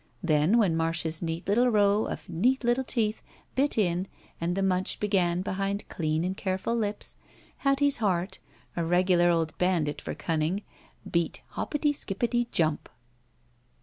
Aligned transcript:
Then 0.23 0.57
when 0.57 0.75
Marda's 0.75 1.21
neat 1.21 1.47
little 1.47 1.67
row 1.69 2.07
of 2.07 2.27
neat 2.27 2.63
little 2.63 2.83
teeth 2.83 3.21
bit 3.53 3.77
in 3.77 4.07
and 4.41 4.55
the 4.55 4.63
mtmch 4.63 4.99
began 4.99 5.43
behind 5.43 5.87
clean 5.89 6.23
and 6.23 6.35
careful 6.35 6.73
lips, 6.75 7.17
Hattie's 7.57 7.97
heart, 7.97 8.39
a 8.75 8.83
regular 8.83 9.29
old 9.29 9.55
bandit 9.59 10.01
for 10.01 10.15
cimning, 10.15 10.63
beat 11.07 11.41
hoppity, 11.49 11.93
skippity, 11.93 12.47
jump! 12.51 12.89